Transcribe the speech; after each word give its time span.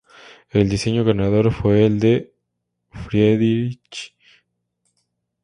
El 0.49 0.67
diseño 0.67 1.03
ganador 1.03 1.51
fue 1.53 1.85
el 1.85 1.99
de 1.99 2.33
Friedrich 2.89 4.15
St. 4.15 4.15